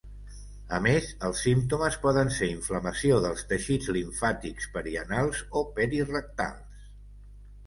[0.75, 6.91] A més, els símptomes poden ser inflamació dels teixits limfàtics perianals o perirectals.